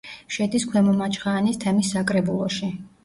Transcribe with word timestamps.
შედის 0.35 0.63
ქვემო 0.71 0.95
მაჩხაანის 1.01 1.59
თემის 1.65 1.93
საკრებულოში. 1.97 2.73